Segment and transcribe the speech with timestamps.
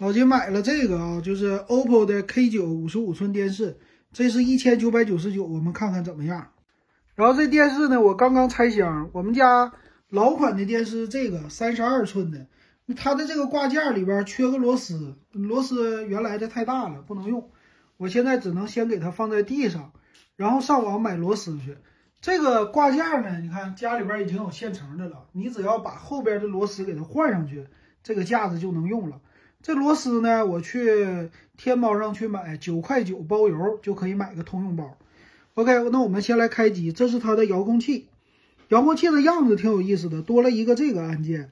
[0.00, 3.78] 老金买了这个啊，就是 OPPO 的 K 九五十五寸电视，
[4.12, 6.48] 这是一千九百九十九，我们看看怎么样。
[7.14, 9.72] 然后这电视呢，我刚刚拆箱，我们家
[10.08, 12.48] 老款的电视这个三十二寸的，
[12.96, 17.48] 它的这个挂件里边缺个螺丝，螺丝原来的太大了，不能用。
[17.96, 19.92] 我现在只能先给它放在地上，
[20.34, 21.78] 然后上网买螺丝去。
[22.20, 27.68] 这个挂件呢，你看家里边已经有现成的了，你只要把后边的螺丝给它换上去，
[28.02, 29.20] 这个架子就能用了。
[29.64, 34.98] 这螺丝呢，我去天猫上去买，九块九包邮就可以买个通用包。
[35.54, 38.08] OK，那我们先来开机，这是它的遥控器，
[38.68, 41.48] 遥控器的样子挺有意思的，多了一个这个按键，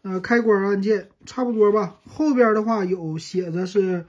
[0.00, 1.96] 呃，开关按键差不多吧。
[2.08, 4.06] 后边的话有写着是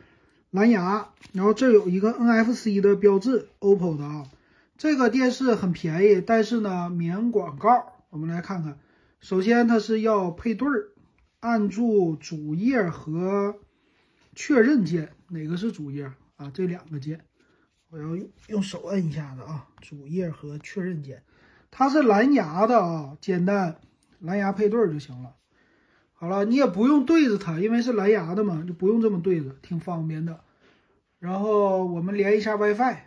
[0.50, 4.24] 蓝牙，然后这有一个 NFC 的标志，OPPO 的啊。
[4.78, 7.92] 这个电视很便宜，但是呢免广告。
[8.12, 8.80] 我们来看看，
[9.20, 10.88] 首先它是要配对儿，
[11.42, 13.56] 按住主页和
[14.36, 16.52] 确认键，哪个是主页啊？
[16.54, 17.26] 这两个键，
[17.90, 21.24] 我要用用手摁一下子啊，主页和确认键，
[21.72, 23.82] 它是蓝牙的啊，简单，
[24.20, 25.36] 蓝牙配对就行了。
[26.14, 30.42] 好了，你也不用对着它，因为是蓝牙的嘛，就不用这么对着，挺方便的。
[31.18, 32.98] 然后我们连一下 WiFi。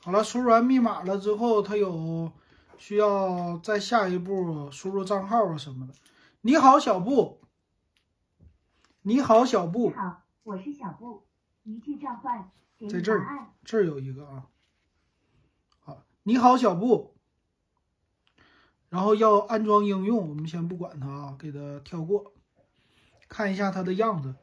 [0.00, 2.30] 好了，输入完密码了之后，它有
[2.76, 5.94] 需要再下一步输入账号啊什么的。
[6.42, 7.40] 你好，小布。
[9.06, 9.90] 你好，小布。
[9.90, 11.26] 你好，我是小布。
[11.64, 12.50] 一句召唤，
[12.88, 14.46] 在这儿，这儿有一个啊。
[15.78, 17.12] 好，你好，小布。
[18.88, 22.32] 然后要安装应用，我们先不管它啊，给它跳过。
[23.28, 24.36] 看一下它的样子，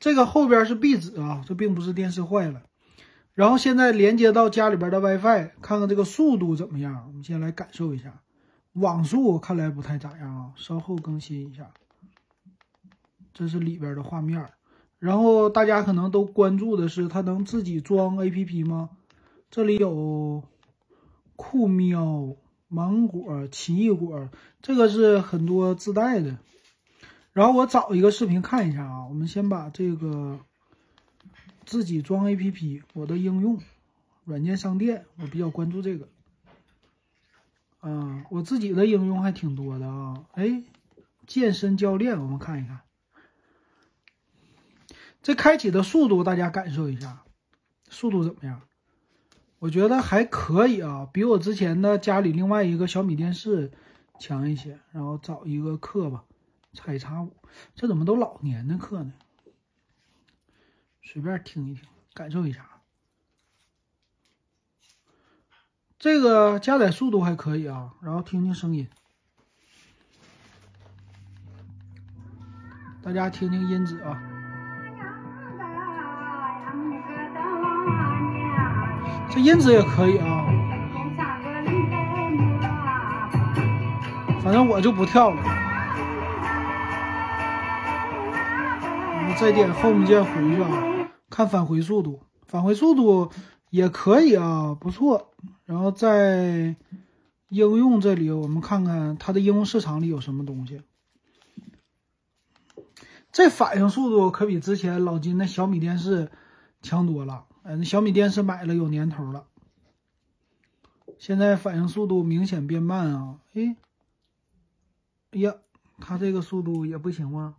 [0.00, 2.64] 这个后边是壁纸啊，这并不是电视坏了。
[3.34, 7.04] 然后现在连接到家里边的 WiFi，看看这个速度怎么样？
[7.06, 8.20] 我们先来感受一下，
[8.72, 11.70] 网速看来不太咋样啊，稍后更新一下。
[13.32, 14.50] 这是里边的画面。
[14.98, 18.90] 然后大家可能都关注的是它能自己装 APP 吗？
[19.50, 20.42] 这里有
[21.36, 22.36] 酷喵、
[22.68, 24.30] 芒果、奇异果，
[24.60, 26.38] 这个是很多自带的。
[27.32, 30.40] 然后我找一个视频看一下啊，我们先把这个。
[31.64, 33.60] 自己装 APP，我的应用
[34.24, 36.08] 软件商店，我比较关注这个。
[37.82, 40.24] 嗯，我自己的应用还挺多的啊。
[40.32, 40.64] 哎，
[41.28, 42.80] 健身教练，我们看一看，
[45.22, 47.22] 这开启的速度，大家感受一下，
[47.88, 48.62] 速度怎么样？
[49.60, 53.70] 我觉得还可以啊，比我之前的家里另外一个小米电视
[54.18, 54.80] 强一些。
[54.90, 56.24] 然后找一个课吧，
[56.72, 57.36] 叉叉五，
[57.76, 59.12] 这怎么都老年的课呢？
[61.00, 61.84] 随便听一听，
[62.14, 62.68] 感受一下。
[66.00, 68.88] 这个加载速度还可以啊，然后听听声音，
[73.00, 74.31] 大家听听音质啊。
[79.34, 80.44] 这音质也可以啊，
[84.42, 85.42] 反正我就不跳了。
[89.16, 91.08] 我们再点 Home 键回去啊。
[91.30, 93.30] 看返回速度，返回速度
[93.70, 95.32] 也可以啊，不错。
[95.64, 96.76] 然后在
[97.48, 100.82] 应用这里，我们看看它的应用市场里有什么东西。
[103.32, 106.30] 这反应速度可比之前老金的小米电视
[106.82, 107.46] 强多了。
[107.64, 109.46] 嗯，小米电视买了有年头了，
[111.18, 113.38] 现在反应速度明显变慢啊。
[113.54, 113.76] 哎，
[115.30, 115.54] 哎呀，
[115.98, 117.56] 它这个速度也不行吗？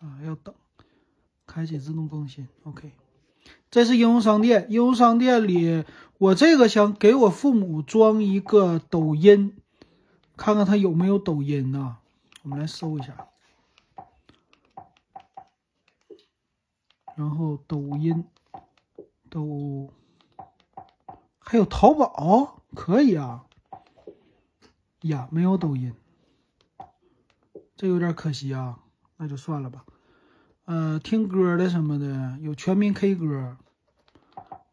[0.00, 0.54] 啊，要等。
[1.46, 2.92] 开启自动更新，OK。
[3.70, 5.84] 这是应用商店，应用商店里，
[6.18, 9.56] 我这个想给我父母装一个抖音，
[10.36, 11.96] 看看他有没有抖音呢？
[12.42, 13.28] 我们来搜一下，
[17.16, 18.24] 然后抖音，
[19.30, 19.92] 都，
[21.38, 23.44] 还有淘宝，可以啊。
[25.02, 25.94] 呀，没有抖音，
[27.76, 28.80] 这有点可惜啊，
[29.16, 29.84] 那就算了吧。
[30.64, 33.56] 呃，听歌的什么的有全民 K 歌，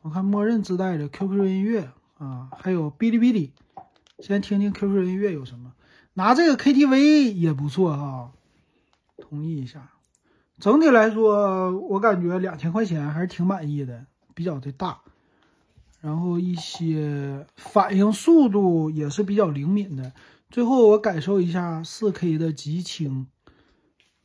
[0.01, 3.53] 我看默认自带的 QQ 音乐啊，还有哔哩哔哩。
[4.19, 5.73] 先听听 QQ 音乐有什么，
[6.13, 8.31] 拿这个 KTV 也不错哈。
[9.17, 9.91] 同意一下。
[10.57, 14.99] 整体来说，我感觉两千块钱还是挺满意的，比较的大。
[16.01, 20.13] 然后一些反应速度也是比较灵敏的。
[20.51, 23.25] 最后我感受一下 4K 的极清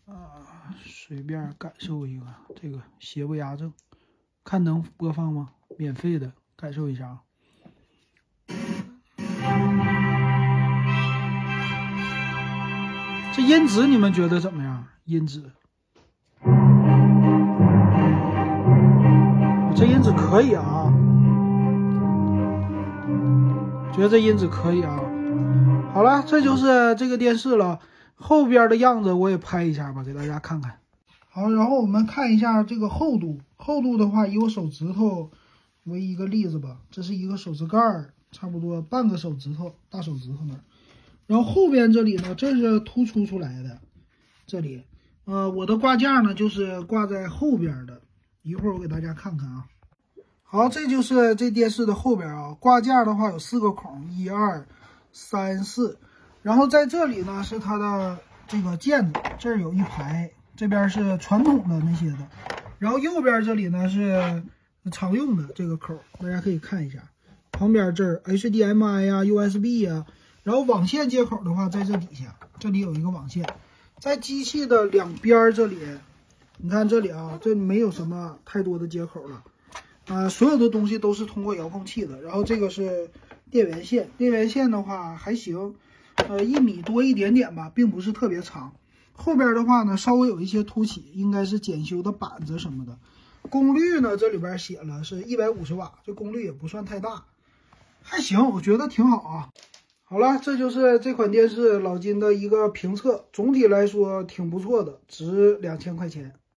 [0.04, 0.76] 啊。
[0.84, 2.26] 随便感受一个
[2.60, 3.72] 这个邪不压正，
[4.44, 5.50] 看能播放吗？
[5.78, 7.22] 免费的，感受一下啊。
[13.34, 14.86] 这音质你们觉得怎么样？
[15.04, 15.50] 音质
[19.80, 20.92] 这音质可以啊，
[23.94, 25.00] 觉得这音质可以啊。
[25.94, 27.80] 好了，这就是这个电视了。
[28.14, 30.76] 后边的样子我也拍一下吧，给大家看看。
[31.30, 35.30] 好，然后我们看一下这个厚度，厚度的话以我手指头
[35.84, 40.60] 为一个例子吧，这是一个手指盖儿，差不多半个手指头，大手指头那儿。
[41.26, 43.78] 然后后边这里呢，这是突出出来的，
[44.46, 44.82] 这里，
[45.24, 47.99] 呃，我的挂件呢就是挂在后边的，
[48.42, 49.64] 一会儿我给大家看看啊。
[50.42, 54.66] 好，这就是这电视的后边啊，挂件的话有四个孔，一二
[55.12, 55.98] 三四。
[56.42, 62.28] 然后在这里呢是它的这个键子，这儿有一排，这边是传统的那些的，
[62.78, 64.42] 然后右边这里呢是
[64.90, 66.98] 常用的这个口，大家可以看一下，
[67.52, 70.06] 旁边这儿 HDMI 呀、USB 呀，
[70.42, 73.46] 然后网线接口的话在这底下，这里有一个网线，
[73.98, 75.78] 在机器的两边这里，
[76.62, 79.42] 你看这里啊，这没有什么太多的接口了，
[80.08, 83.10] 啊，所有的东西都是通过遥控器的，然后这个是
[83.50, 85.74] 电源线，电源线的话还行。
[86.28, 88.74] 呃，一米多一点点吧，并不是特别长。
[89.14, 92.98] 后边的话呢，稍微有一些凸起，应该是检修的板子什么的。
[93.48, 97.24] 功率呢，这里边写了是一百五十瓦，这功率也不算太大，
[98.02, 99.48] 还行，我觉得挺好啊。
[100.04, 106.34] 好了，这就是这款电视老金的一个评测，总体来说挺不错的，值两千块钱。